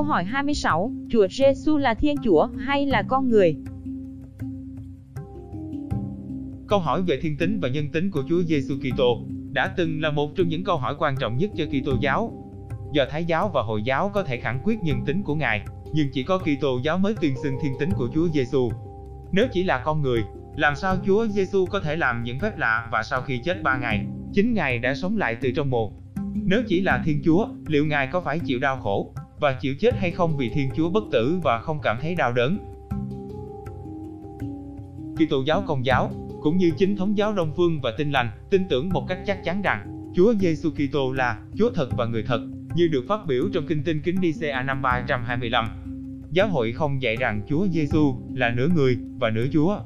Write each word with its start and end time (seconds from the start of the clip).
Câu 0.00 0.06
hỏi 0.06 0.24
26, 0.24 0.92
Chúa 1.10 1.26
Giêsu 1.28 1.76
là 1.76 1.94
Thiên 1.94 2.16
Chúa 2.24 2.48
hay 2.58 2.86
là 2.86 3.02
con 3.02 3.28
người? 3.28 3.56
Câu 6.68 6.78
hỏi 6.78 7.02
về 7.02 7.18
thiên 7.22 7.36
tính 7.36 7.60
và 7.62 7.68
nhân 7.68 7.88
tính 7.92 8.10
của 8.10 8.22
Chúa 8.28 8.42
Giêsu 8.42 8.74
Kitô 8.76 9.22
đã 9.52 9.74
từng 9.76 10.00
là 10.00 10.10
một 10.10 10.30
trong 10.36 10.48
những 10.48 10.64
câu 10.64 10.76
hỏi 10.76 10.94
quan 10.98 11.16
trọng 11.20 11.36
nhất 11.36 11.50
cho 11.56 11.64
Kitô 11.64 11.92
giáo. 12.00 12.32
Do 12.92 13.04
Thái 13.10 13.24
giáo 13.24 13.50
và 13.54 13.62
Hồi 13.62 13.82
giáo 13.82 14.10
có 14.14 14.22
thể 14.22 14.36
khẳng 14.36 14.60
quyết 14.64 14.82
nhân 14.82 15.04
tính 15.06 15.22
của 15.22 15.34
Ngài, 15.34 15.62
nhưng 15.94 16.08
chỉ 16.12 16.22
có 16.22 16.38
Kitô 16.38 16.80
giáo 16.84 16.98
mới 16.98 17.14
tuyên 17.20 17.34
xưng 17.42 17.54
thiên 17.62 17.72
tính 17.80 17.90
của 17.96 18.08
Chúa 18.14 18.28
Giêsu. 18.28 18.70
Nếu 19.32 19.46
chỉ 19.52 19.62
là 19.62 19.82
con 19.84 20.02
người, 20.02 20.24
làm 20.56 20.76
sao 20.76 20.96
Chúa 21.06 21.26
Giêsu 21.26 21.66
có 21.66 21.80
thể 21.80 21.96
làm 21.96 22.24
những 22.24 22.38
phép 22.38 22.58
lạ 22.58 22.88
và 22.92 23.02
sau 23.02 23.22
khi 23.22 23.38
chết 23.38 23.62
3 23.62 23.78
ngày, 23.78 24.06
chính 24.32 24.54
Ngài 24.54 24.78
đã 24.78 24.94
sống 24.94 25.16
lại 25.16 25.36
từ 25.40 25.50
trong 25.56 25.70
mồ? 25.70 25.92
Nếu 26.34 26.62
chỉ 26.68 26.80
là 26.80 27.02
Thiên 27.04 27.22
Chúa, 27.24 27.48
liệu 27.66 27.86
Ngài 27.86 28.06
có 28.06 28.20
phải 28.20 28.38
chịu 28.38 28.58
đau 28.58 28.76
khổ, 28.76 29.14
và 29.40 29.52
chịu 29.52 29.74
chết 29.80 29.94
hay 29.98 30.10
không 30.10 30.36
vì 30.36 30.48
Thiên 30.48 30.70
Chúa 30.76 30.90
bất 30.90 31.04
tử 31.12 31.40
và 31.42 31.58
không 31.58 31.78
cảm 31.82 31.98
thấy 32.00 32.14
đau 32.14 32.32
đớn. 32.32 32.58
Kitô 35.16 35.42
giáo 35.46 35.62
Công 35.66 35.86
giáo 35.86 36.10
cũng 36.42 36.56
như 36.56 36.70
chính 36.78 36.96
thống 36.96 37.16
giáo 37.16 37.32
Đông 37.32 37.52
phương 37.56 37.80
và 37.80 37.90
Tin 37.98 38.10
lành 38.10 38.30
tin 38.50 38.68
tưởng 38.68 38.88
một 38.88 39.06
cách 39.08 39.18
chắc 39.26 39.44
chắn 39.44 39.62
rằng 39.62 40.10
Chúa 40.14 40.34
Giêsu 40.34 40.70
Kitô 40.70 41.12
là 41.12 41.38
Chúa 41.54 41.70
thật 41.74 41.88
và 41.96 42.06
người 42.06 42.22
thật, 42.22 42.40
như 42.74 42.88
được 42.88 43.04
phát 43.08 43.26
biểu 43.26 43.44
trong 43.52 43.66
Kinh 43.66 43.84
Tin 43.84 44.02
Kính 44.02 44.20
Nicea 44.20 44.62
năm 44.62 44.82
325. 44.82 45.66
Giáo 46.30 46.48
hội 46.48 46.72
không 46.72 47.02
dạy 47.02 47.16
rằng 47.16 47.42
Chúa 47.48 47.66
Giêsu 47.66 48.14
là 48.34 48.50
nửa 48.50 48.68
người 48.74 48.98
và 49.18 49.30
nửa 49.30 49.46
Chúa. 49.52 49.78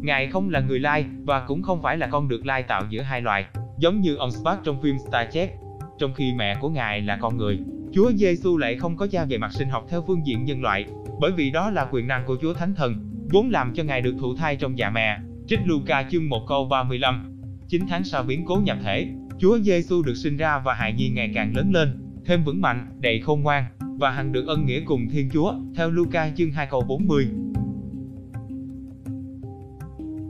Ngài 0.00 0.28
không 0.28 0.50
là 0.50 0.60
người 0.60 0.78
lai 0.78 1.04
và 1.24 1.44
cũng 1.46 1.62
không 1.62 1.82
phải 1.82 1.96
là 1.96 2.06
con 2.06 2.28
được 2.28 2.46
lai 2.46 2.62
tạo 2.62 2.82
giữa 2.88 3.02
hai 3.02 3.20
loài, 3.20 3.46
giống 3.78 4.00
như 4.00 4.16
ông 4.16 4.30
Spark 4.30 4.64
trong 4.64 4.82
phim 4.82 4.96
Star 5.08 5.28
Trek. 5.32 5.56
Trong 5.98 6.14
khi 6.14 6.32
mẹ 6.34 6.56
của 6.60 6.68
Ngài 6.68 7.00
là 7.00 7.18
con 7.20 7.36
người, 7.36 7.58
Chúa 7.94 8.12
Giêsu 8.12 8.56
lại 8.56 8.76
không 8.76 8.96
có 8.96 9.06
cha 9.06 9.24
về 9.24 9.38
mặt 9.38 9.52
sinh 9.52 9.68
học 9.68 9.86
theo 9.88 10.04
phương 10.06 10.26
diện 10.26 10.44
nhân 10.44 10.62
loại, 10.62 10.84
bởi 11.20 11.32
vì 11.32 11.50
đó 11.50 11.70
là 11.70 11.88
quyền 11.92 12.06
năng 12.06 12.26
của 12.26 12.36
Chúa 12.42 12.54
Thánh 12.54 12.74
Thần, 12.74 12.94
vốn 13.30 13.50
làm 13.50 13.74
cho 13.74 13.82
Ngài 13.82 14.00
được 14.00 14.14
thụ 14.20 14.34
thai 14.34 14.56
trong 14.56 14.78
dạ 14.78 14.90
mẹ. 14.90 15.18
Trích 15.46 15.58
Luca 15.64 16.08
chương 16.10 16.28
1 16.28 16.44
câu 16.48 16.64
35. 16.64 17.38
9 17.68 17.82
tháng 17.88 18.04
sau 18.04 18.22
biến 18.22 18.44
cố 18.46 18.56
nhập 18.56 18.78
thể, 18.84 19.08
Chúa 19.38 19.58
Giêsu 19.58 20.02
được 20.02 20.14
sinh 20.14 20.36
ra 20.36 20.58
và 20.64 20.74
hài 20.74 20.92
nhi 20.92 21.08
ngày 21.08 21.32
càng 21.34 21.56
lớn 21.56 21.70
lên, 21.72 21.98
thêm 22.24 22.44
vững 22.44 22.60
mạnh, 22.60 22.86
đầy 23.00 23.20
khôn 23.20 23.42
ngoan 23.42 23.64
và 23.98 24.10
hằng 24.10 24.32
được 24.32 24.46
ân 24.46 24.66
nghĩa 24.66 24.80
cùng 24.80 25.08
Thiên 25.10 25.30
Chúa, 25.32 25.54
theo 25.76 25.90
Luca 25.90 26.30
chương 26.36 26.50
2 26.50 26.66
câu 26.70 26.80
40. 26.88 27.28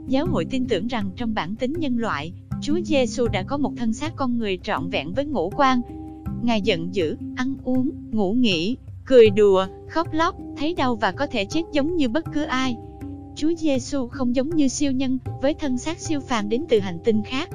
Giáo 0.07 0.25
hội 0.25 0.45
tin 0.45 0.67
tưởng 0.67 0.87
rằng 0.87 1.09
trong 1.15 1.33
bản 1.33 1.55
tính 1.55 1.73
nhân 1.77 1.97
loại, 1.97 2.33
Chúa 2.61 2.79
Giêsu 2.83 3.27
đã 3.27 3.43
có 3.43 3.57
một 3.57 3.73
thân 3.77 3.93
xác 3.93 4.15
con 4.15 4.37
người 4.37 4.57
trọn 4.63 4.89
vẹn 4.89 5.13
với 5.13 5.25
ngũ 5.25 5.49
quan, 5.55 5.81
Ngài 6.45 6.61
giận 6.61 6.95
dữ, 6.95 7.17
ăn 7.35 7.55
uống, 7.63 7.91
ngủ 8.11 8.33
nghỉ, 8.33 8.77
cười 9.05 9.29
đùa, 9.29 9.67
khóc 9.89 10.07
lóc, 10.11 10.35
thấy 10.57 10.73
đau 10.73 10.95
và 10.95 11.11
có 11.11 11.27
thể 11.27 11.45
chết 11.45 11.61
giống 11.71 11.95
như 11.95 12.09
bất 12.09 12.25
cứ 12.33 12.43
ai. 12.43 12.77
Chúa 13.35 13.53
Giêsu 13.57 14.07
không 14.07 14.35
giống 14.35 14.49
như 14.49 14.67
siêu 14.67 14.91
nhân, 14.91 15.17
với 15.41 15.53
thân 15.53 15.77
xác 15.77 15.99
siêu 15.99 16.19
phàm 16.19 16.49
đến 16.49 16.65
từ 16.69 16.79
hành 16.79 16.99
tinh 17.03 17.23
khác. 17.23 17.49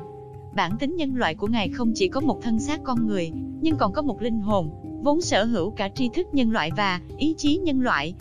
Bản 0.54 0.72
tính 0.78 0.96
nhân 0.96 1.14
loại 1.14 1.34
của 1.34 1.46
Ngài 1.46 1.68
không 1.68 1.92
chỉ 1.94 2.08
có 2.08 2.20
một 2.20 2.42
thân 2.42 2.58
xác 2.58 2.80
con 2.84 3.06
người, 3.06 3.32
nhưng 3.60 3.76
còn 3.76 3.92
có 3.92 4.02
một 4.02 4.22
linh 4.22 4.40
hồn, 4.40 4.70
vốn 5.02 5.20
sở 5.20 5.44
hữu 5.44 5.70
cả 5.70 5.88
tri 5.88 6.08
thức 6.08 6.26
nhân 6.32 6.50
loại 6.50 6.70
và 6.76 7.00
ý 7.18 7.34
chí 7.38 7.56
nhân 7.56 7.80
loại. 7.80 8.14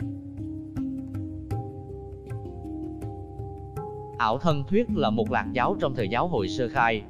Ảo 4.18 4.38
thân 4.38 4.64
thuyết 4.68 4.86
là 4.94 5.10
một 5.10 5.30
lạc 5.30 5.46
giáo 5.52 5.76
trong 5.80 5.94
thời 5.94 6.08
giáo 6.08 6.28
hội 6.28 6.48
sơ 6.48 6.68
khai, 6.68 7.02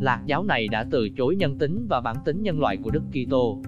Lạc 0.00 0.22
giáo 0.26 0.44
này 0.44 0.68
đã 0.68 0.86
từ 0.90 1.08
chối 1.08 1.36
nhân 1.36 1.58
tính 1.58 1.86
và 1.88 2.00
bản 2.00 2.16
tính 2.24 2.42
nhân 2.42 2.60
loại 2.60 2.76
của 2.76 2.90
Đức 2.90 3.02
Kitô. 3.12 3.58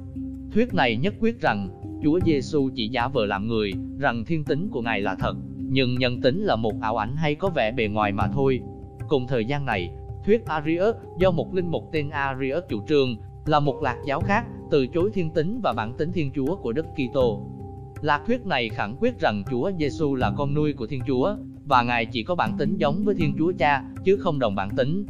Thuyết 0.54 0.74
này 0.74 0.96
nhất 0.96 1.14
quyết 1.20 1.40
rằng 1.40 1.68
Chúa 2.02 2.20
Giêsu 2.26 2.70
chỉ 2.74 2.88
giả 2.88 3.08
vờ 3.08 3.26
làm 3.26 3.48
người, 3.48 3.72
rằng 3.98 4.24
thiên 4.24 4.44
tính 4.44 4.68
của 4.70 4.82
Ngài 4.82 5.00
là 5.00 5.14
thật, 5.14 5.34
nhưng 5.56 5.94
nhân 5.94 6.20
tính 6.20 6.42
là 6.42 6.56
một 6.56 6.72
ảo 6.80 6.96
ảnh 6.96 7.16
hay 7.16 7.34
có 7.34 7.48
vẻ 7.48 7.72
bề 7.72 7.88
ngoài 7.88 8.12
mà 8.12 8.26
thôi. 8.26 8.60
Cùng 9.08 9.26
thời 9.26 9.44
gian 9.44 9.64
này, 9.64 9.90
thuyết 10.26 10.46
Arius 10.46 10.96
do 11.18 11.30
một 11.30 11.54
linh 11.54 11.70
mục 11.70 11.88
tên 11.92 12.10
Arius 12.10 12.64
chủ 12.68 12.82
trương 12.88 13.16
là 13.46 13.60
một 13.60 13.82
lạc 13.82 13.96
giáo 14.06 14.20
khác, 14.20 14.46
từ 14.70 14.86
chối 14.86 15.10
thiên 15.14 15.30
tính 15.30 15.60
và 15.62 15.72
bản 15.72 15.92
tính 15.98 16.12
Thiên 16.12 16.30
Chúa 16.34 16.56
của 16.56 16.72
Đức 16.72 16.86
Kitô. 16.94 17.46
Lạc 18.00 18.22
thuyết 18.26 18.46
này 18.46 18.68
khẳng 18.68 18.96
quyết 19.00 19.20
rằng 19.20 19.42
Chúa 19.50 19.70
Giêsu 19.78 20.14
là 20.14 20.32
con 20.36 20.54
nuôi 20.54 20.72
của 20.72 20.86
Thiên 20.86 21.00
Chúa 21.06 21.36
và 21.64 21.82
Ngài 21.82 22.06
chỉ 22.06 22.22
có 22.22 22.34
bản 22.34 22.56
tính 22.58 22.76
giống 22.76 23.04
với 23.04 23.14
Thiên 23.14 23.34
Chúa 23.38 23.52
Cha 23.58 23.84
chứ 24.04 24.16
không 24.16 24.38
đồng 24.38 24.54
bản 24.54 24.70
tính. 24.76 25.06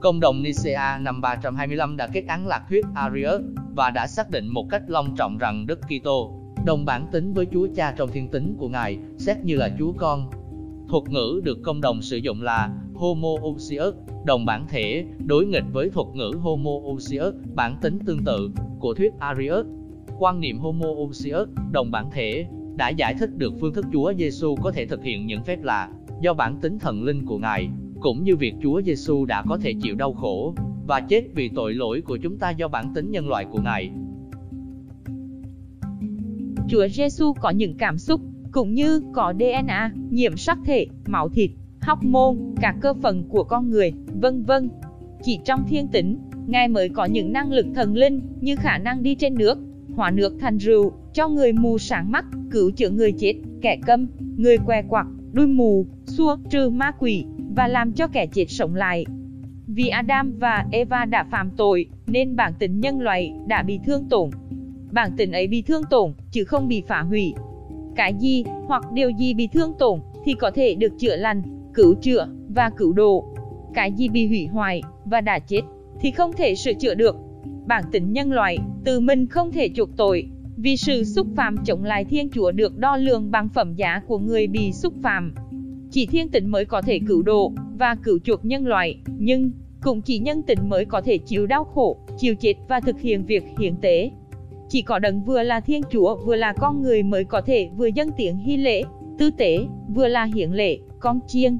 Cộng 0.00 0.20
đồng 0.20 0.42
Nicea 0.42 0.98
năm 0.98 1.20
325 1.20 1.96
đã 1.96 2.06
kết 2.06 2.24
án 2.28 2.46
lạc 2.46 2.62
thuyết 2.68 2.84
Arius 2.94 3.40
và 3.74 3.90
đã 3.90 4.06
xác 4.06 4.30
định 4.30 4.48
một 4.48 4.66
cách 4.70 4.82
long 4.86 5.16
trọng 5.16 5.38
rằng 5.38 5.66
Đức 5.66 5.80
Kitô 5.80 6.42
đồng 6.66 6.84
bản 6.84 7.06
tính 7.12 7.32
với 7.32 7.46
Chúa 7.52 7.66
Cha 7.74 7.94
trong 7.96 8.10
thiên 8.12 8.28
tính 8.28 8.54
của 8.58 8.68
Ngài, 8.68 8.98
xét 9.18 9.36
như 9.44 9.56
là 9.56 9.70
Chúa 9.78 9.92
Con. 9.92 10.30
Thuật 10.88 11.02
ngữ 11.08 11.40
được 11.44 11.58
công 11.62 11.80
đồng 11.80 12.02
sử 12.02 12.16
dụng 12.16 12.42
là 12.42 12.70
homoousios, 12.94 13.94
đồng 14.24 14.44
bản 14.44 14.66
thể, 14.68 15.04
đối 15.26 15.46
nghịch 15.46 15.64
với 15.72 15.90
thuật 15.90 16.06
ngữ 16.14 16.30
homoousios, 16.40 17.34
bản 17.54 17.76
tính 17.82 17.98
tương 18.06 18.24
tự 18.24 18.50
của 18.78 18.94
thuyết 18.94 19.12
Arius. 19.18 19.66
Quan 20.18 20.40
niệm 20.40 20.58
homoousios, 20.58 21.48
đồng 21.72 21.90
bản 21.90 22.10
thể, 22.12 22.46
đã 22.76 22.88
giải 22.88 23.14
thích 23.18 23.30
được 23.36 23.52
phương 23.60 23.74
thức 23.74 23.84
Chúa 23.92 24.12
Giêsu 24.18 24.56
có 24.62 24.70
thể 24.70 24.86
thực 24.86 25.02
hiện 25.02 25.26
những 25.26 25.42
phép 25.44 25.62
lạ 25.62 25.88
do 26.20 26.34
bản 26.34 26.58
tính 26.60 26.78
thần 26.78 27.04
linh 27.04 27.26
của 27.26 27.38
Ngài 27.38 27.68
cũng 28.00 28.24
như 28.24 28.36
việc 28.36 28.54
Chúa 28.62 28.82
Giêsu 28.82 29.24
đã 29.24 29.44
có 29.48 29.58
thể 29.58 29.74
chịu 29.82 29.94
đau 29.94 30.12
khổ 30.12 30.54
và 30.86 31.00
chết 31.00 31.22
vì 31.34 31.50
tội 31.54 31.74
lỗi 31.74 32.00
của 32.00 32.16
chúng 32.16 32.38
ta 32.38 32.50
do 32.50 32.68
bản 32.68 32.92
tính 32.94 33.10
nhân 33.10 33.28
loại 33.28 33.46
của 33.50 33.60
Ngài. 33.60 33.90
Chúa 36.68 36.88
Giêsu 36.88 37.32
có 37.32 37.50
những 37.50 37.74
cảm 37.78 37.98
xúc 37.98 38.20
cũng 38.52 38.74
như 38.74 39.02
có 39.12 39.34
DNA, 39.38 39.92
nhiễm 40.10 40.36
sắc 40.36 40.58
thể, 40.64 40.86
máu 41.06 41.28
thịt, 41.28 41.50
hormone, 41.80 42.36
cả 42.60 42.74
cơ 42.80 42.94
phần 42.94 43.24
của 43.28 43.44
con 43.44 43.70
người, 43.70 43.92
vân 44.20 44.42
vân. 44.42 44.70
Chỉ 45.22 45.38
trong 45.44 45.64
thiên 45.68 45.88
tính, 45.88 46.18
Ngài 46.46 46.68
mới 46.68 46.88
có 46.88 47.04
những 47.04 47.32
năng 47.32 47.52
lực 47.52 47.66
thần 47.74 47.94
linh 47.94 48.20
như 48.40 48.56
khả 48.56 48.78
năng 48.78 49.02
đi 49.02 49.14
trên 49.14 49.34
nước, 49.34 49.58
hóa 49.94 50.10
nước 50.10 50.36
thành 50.40 50.58
rượu, 50.58 50.92
cho 51.14 51.28
người 51.28 51.52
mù 51.52 51.78
sáng 51.78 52.10
mắt, 52.10 52.24
cứu 52.50 52.70
chữa 52.70 52.90
người 52.90 53.12
chết, 53.12 53.34
kẻ 53.60 53.78
câm, 53.86 54.06
người 54.36 54.58
què 54.58 54.82
quặt, 54.88 55.06
đuôi 55.32 55.46
mù, 55.46 55.86
xua 56.04 56.36
trừ 56.50 56.70
ma 56.70 56.90
quỷ, 56.98 57.24
và 57.56 57.68
làm 57.68 57.92
cho 57.92 58.06
kẻ 58.06 58.26
chết 58.26 58.44
sống 58.48 58.74
lại. 58.74 59.04
Vì 59.66 59.88
Adam 59.88 60.38
và 60.38 60.66
Eva 60.72 61.04
đã 61.04 61.24
phạm 61.30 61.50
tội, 61.56 61.86
nên 62.06 62.36
bản 62.36 62.52
tính 62.58 62.80
nhân 62.80 63.00
loại 63.00 63.32
đã 63.46 63.62
bị 63.62 63.80
thương 63.86 64.08
tổn. 64.08 64.30
Bản 64.92 65.10
tính 65.16 65.32
ấy 65.32 65.46
bị 65.46 65.62
thương 65.62 65.82
tổn, 65.90 66.12
chứ 66.30 66.44
không 66.44 66.68
bị 66.68 66.82
phá 66.88 67.00
hủy. 67.00 67.34
Cái 67.96 68.14
gì, 68.14 68.44
hoặc 68.66 68.92
điều 68.92 69.10
gì 69.10 69.34
bị 69.34 69.48
thương 69.52 69.72
tổn, 69.78 70.00
thì 70.24 70.34
có 70.34 70.50
thể 70.50 70.74
được 70.74 70.92
chữa 70.98 71.16
lành, 71.16 71.42
cứu 71.74 71.94
chữa, 71.94 72.28
và 72.48 72.70
cứu 72.76 72.92
độ. 72.92 73.24
Cái 73.74 73.92
gì 73.92 74.08
bị 74.08 74.26
hủy 74.26 74.46
hoại, 74.46 74.82
và 75.04 75.20
đã 75.20 75.38
chết, 75.38 75.62
thì 76.00 76.10
không 76.10 76.32
thể 76.32 76.54
sửa 76.54 76.72
chữa 76.74 76.94
được. 76.94 77.16
Bản 77.66 77.84
tính 77.92 78.12
nhân 78.12 78.32
loại, 78.32 78.58
từ 78.84 79.00
mình 79.00 79.26
không 79.26 79.52
thể 79.52 79.68
chuộc 79.74 79.96
tội, 79.96 80.28
vì 80.56 80.76
sự 80.76 81.04
xúc 81.04 81.26
phạm 81.36 81.56
chống 81.64 81.84
lại 81.84 82.04
Thiên 82.04 82.28
Chúa 82.30 82.50
được 82.50 82.78
đo 82.78 82.96
lường 82.96 83.30
bằng 83.30 83.48
phẩm 83.48 83.74
giá 83.74 84.00
của 84.06 84.18
người 84.18 84.46
bị 84.46 84.72
xúc 84.72 84.94
phạm. 85.02 85.34
Chỉ 85.96 86.06
thiên 86.06 86.28
tịnh 86.28 86.50
mới 86.50 86.64
có 86.64 86.82
thể 86.82 87.00
cứu 87.08 87.22
độ 87.22 87.52
và 87.78 87.94
cứu 87.94 88.18
chuộc 88.24 88.44
nhân 88.44 88.66
loại, 88.66 88.98
nhưng 89.18 89.50
cũng 89.82 90.02
chỉ 90.02 90.18
nhân 90.18 90.42
tịnh 90.42 90.68
mới 90.68 90.84
có 90.84 91.00
thể 91.00 91.18
chịu 91.18 91.46
đau 91.46 91.64
khổ, 91.64 91.96
chịu 92.18 92.34
chết 92.34 92.54
và 92.68 92.80
thực 92.80 93.00
hiện 93.00 93.26
việc 93.26 93.44
hiến 93.58 93.76
tế. 93.76 94.10
Chỉ 94.68 94.82
có 94.82 94.98
đấng 94.98 95.24
vừa 95.24 95.42
là 95.42 95.60
Thiên 95.60 95.82
Chúa 95.90 96.16
vừa 96.24 96.36
là 96.36 96.52
con 96.52 96.82
người 96.82 97.02
mới 97.02 97.24
có 97.24 97.40
thể 97.40 97.68
vừa 97.76 97.86
dâng 97.86 98.10
tiếng 98.16 98.36
hy 98.36 98.56
lễ, 98.56 98.82
tư 99.18 99.30
tế, 99.30 99.66
vừa 99.94 100.08
là 100.08 100.24
hiến 100.24 100.50
lễ, 100.50 100.78
con 101.00 101.20
chiêng. 101.26 101.58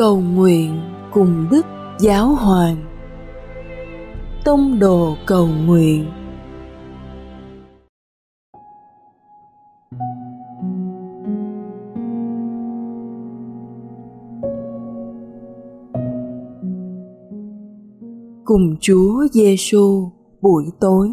Cầu 0.00 0.20
nguyện 0.20 0.80
cùng 1.12 1.46
đức 1.50 1.66
giáo 1.98 2.26
hoàng 2.26 2.76
tông 4.44 4.78
đồ 4.78 5.16
cầu 5.26 5.48
nguyện 5.66 6.06
cùng 18.44 18.76
Chúa 18.80 19.26
Giêsu 19.32 20.10
buổi 20.40 20.64
tối. 20.80 21.10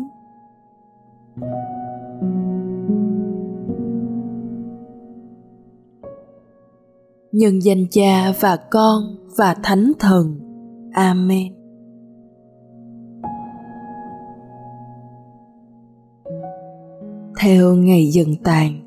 Nhân 7.38 7.60
danh 7.62 7.86
Cha 7.92 8.34
và 8.40 8.58
Con 8.72 9.04
và 9.38 9.56
Thánh 9.64 9.92
Thần. 10.00 10.40
Amen. 10.94 11.54
Theo 17.40 17.76
ngày 17.76 18.08
dần 18.08 18.36
tàn, 18.44 18.80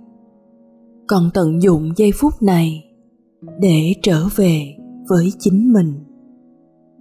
còn 1.07 1.31
tận 1.35 1.63
dụng 1.63 1.93
giây 1.97 2.11
phút 2.15 2.43
này 2.43 2.85
để 3.59 3.95
trở 4.03 4.29
về 4.37 4.77
với 5.09 5.33
chính 5.39 5.73
mình 5.73 6.05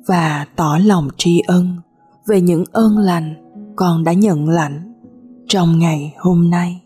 và 0.07 0.47
tỏ 0.55 0.77
lòng 0.85 1.07
tri 1.17 1.41
ân 1.47 1.67
về 2.27 2.41
những 2.41 2.63
ơn 2.71 2.97
lành 2.97 3.51
con 3.75 4.03
đã 4.03 4.13
nhận 4.13 4.49
lãnh 4.49 4.93
trong 5.47 5.79
ngày 5.79 6.13
hôm 6.17 6.49
nay 6.49 6.81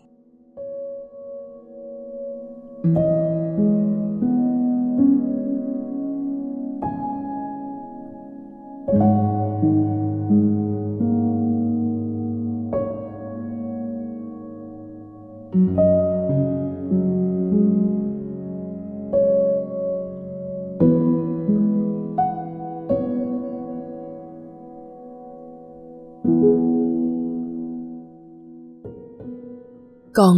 con 15.54 15.66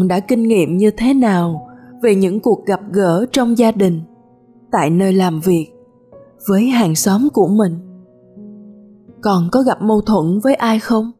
đã 0.09 0.21
kinh 0.21 0.43
nghiệm 0.43 0.77
như 0.77 0.91
thế 0.91 1.15
nào 1.15 1.69
về 2.03 2.15
những 2.15 2.41
cuộc 2.41 2.67
gặp 2.67 2.81
gỡ 2.93 3.27
trong 3.33 3.59
gia 3.59 3.73
đình, 3.73 4.01
tại 4.71 4.91
nơi 4.91 5.13
làm 5.13 5.41
việc, 5.41 5.67
với 6.49 6.67
hàng 6.67 6.95
xóm 6.95 7.29
của 7.33 7.49
mình? 7.49 7.79
Còn 9.21 9.49
có 9.53 9.63
gặp 9.63 9.83
mâu 9.83 10.01
thuẫn 10.01 10.39
với 10.45 10.55
ai 10.55 10.79
không? 10.79 11.13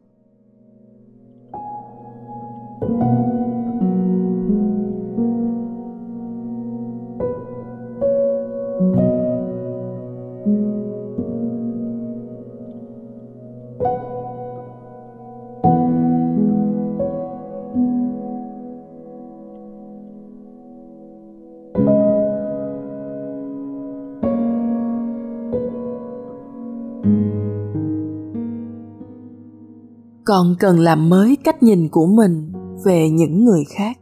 Con 30.27 30.55
cần 30.59 30.79
làm 30.79 31.09
mới 31.09 31.37
cách 31.43 31.63
nhìn 31.63 31.89
của 31.89 32.05
mình 32.05 32.51
về 32.85 33.09
những 33.09 33.45
người 33.45 33.63
khác. 33.69 33.97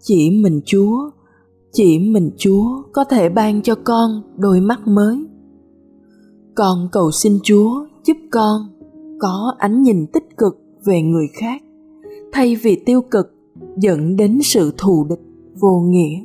Chỉ 0.00 0.30
mình 0.30 0.60
chúa, 0.64 1.10
chỉ 1.72 1.98
mình 1.98 2.30
chúa 2.36 2.82
có 2.92 3.04
thể 3.04 3.28
ban 3.28 3.62
cho 3.62 3.74
con 3.74 4.22
đôi 4.36 4.60
mắt 4.60 4.86
mới. 4.86 5.26
Con 6.54 6.88
cầu 6.92 7.10
xin 7.10 7.38
chúa 7.42 7.86
giúp 8.04 8.16
con 8.30 8.60
có 9.20 9.54
ánh 9.58 9.82
nhìn 9.82 10.06
tích 10.12 10.36
cực 10.36 10.58
về 10.84 11.02
người 11.02 11.26
khác, 11.40 11.62
thay 12.32 12.56
vì 12.56 12.82
tiêu 12.86 13.02
cực 13.02 13.34
dẫn 13.76 14.16
đến 14.16 14.38
sự 14.42 14.72
thù 14.78 15.06
địch 15.10 15.22
vô 15.60 15.80
nghĩa. 15.80 16.20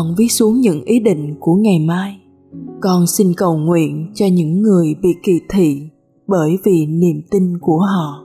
Con 0.00 0.14
viết 0.18 0.28
xuống 0.28 0.60
những 0.60 0.84
ý 0.84 1.00
định 1.00 1.34
của 1.40 1.54
ngày 1.54 1.78
mai. 1.78 2.20
Con 2.80 3.06
xin 3.06 3.32
cầu 3.36 3.56
nguyện 3.56 4.12
cho 4.14 4.26
những 4.32 4.62
người 4.62 4.94
bị 5.02 5.08
kỳ 5.22 5.40
thị 5.50 5.88
bởi 6.26 6.58
vì 6.64 6.86
niềm 6.86 7.22
tin 7.30 7.58
của 7.60 7.78
họ. 7.78 8.24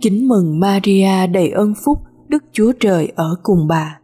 Kính 0.00 0.28
mừng 0.28 0.60
maria 0.60 1.26
đầy 1.32 1.50
ơn 1.50 1.74
phúc 1.84 1.98
đức 2.28 2.44
chúa 2.52 2.72
trời 2.80 3.12
ở 3.16 3.36
cùng 3.42 3.66
bà. 3.68 4.00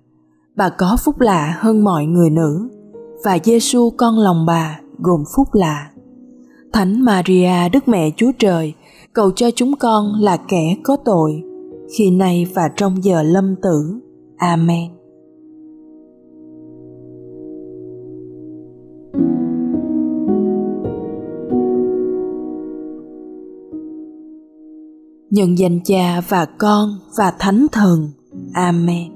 Bà 0.56 0.68
có 0.68 0.96
phúc 1.04 1.20
lạ 1.20 1.56
hơn 1.58 1.84
mọi 1.84 2.06
người 2.06 2.30
nữ 2.30 2.68
và 3.24 3.38
giêsu 3.44 3.90
con 3.96 4.18
lòng 4.18 4.46
bà 4.46 4.80
gồm 4.98 5.24
phúc 5.36 5.48
lạ. 5.52 5.90
Thánh 6.76 7.04
Maria 7.04 7.68
Đức 7.72 7.88
Mẹ 7.88 8.10
Chúa 8.16 8.32
Trời, 8.38 8.74
cầu 9.12 9.30
cho 9.36 9.50
chúng 9.50 9.76
con 9.76 10.12
là 10.20 10.36
kẻ 10.36 10.76
có 10.84 10.96
tội, 11.04 11.42
khi 11.98 12.10
nay 12.10 12.46
và 12.54 12.62
trong 12.76 13.04
giờ 13.04 13.22
lâm 13.22 13.54
tử. 13.62 14.00
Amen. 14.36 14.90
Nhân 25.30 25.58
danh 25.58 25.80
Cha 25.84 26.20
và 26.28 26.46
Con 26.58 26.88
và 27.18 27.32
Thánh 27.38 27.66
Thần. 27.72 28.10
Amen. 28.52 29.15